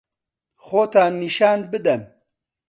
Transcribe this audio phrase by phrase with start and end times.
[0.65, 2.01] خۆتان نیشان بدەن.